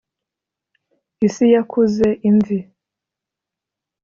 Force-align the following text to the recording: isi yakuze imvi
isi 1.27 1.45
yakuze 1.53 2.07
imvi 2.29 2.59